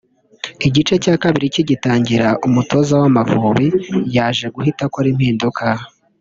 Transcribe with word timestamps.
Igice 0.67 0.93
cya 1.03 1.15
kabiri 1.23 1.47
kigitangira 1.55 2.27
umutoza 2.47 2.93
w’Amavubi 3.01 3.67
yaje 4.15 4.45
guhita 4.55 4.81
akora 4.87 5.07
impinduka 5.13 5.65